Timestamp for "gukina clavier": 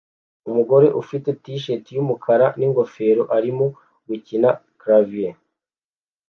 4.07-5.33